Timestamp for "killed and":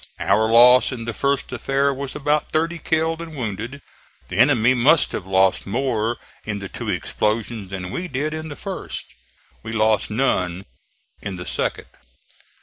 2.79-3.35